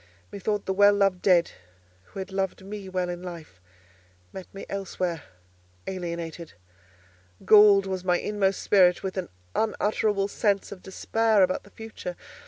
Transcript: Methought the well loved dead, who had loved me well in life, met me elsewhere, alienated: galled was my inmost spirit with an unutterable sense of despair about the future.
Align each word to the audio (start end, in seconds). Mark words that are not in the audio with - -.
Methought 0.31 0.65
the 0.65 0.73
well 0.73 0.95
loved 0.95 1.21
dead, 1.21 1.51
who 2.05 2.17
had 2.19 2.31
loved 2.31 2.65
me 2.65 2.89
well 2.89 3.07
in 3.07 3.21
life, 3.21 3.61
met 4.33 4.51
me 4.51 4.65
elsewhere, 4.67 5.21
alienated: 5.85 6.53
galled 7.45 7.85
was 7.85 8.03
my 8.03 8.17
inmost 8.17 8.63
spirit 8.63 9.03
with 9.03 9.15
an 9.15 9.29
unutterable 9.53 10.27
sense 10.27 10.71
of 10.71 10.81
despair 10.81 11.43
about 11.43 11.61
the 11.65 11.69
future. 11.69 12.15